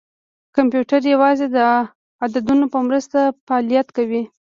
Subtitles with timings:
[0.55, 1.57] کمپیوټر یوازې د
[2.23, 4.23] عددونو په مرسته فعالیت کوي.